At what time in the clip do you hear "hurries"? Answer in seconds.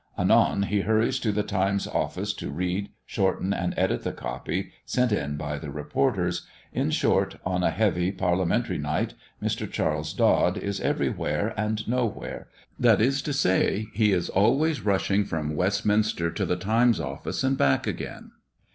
0.81-1.19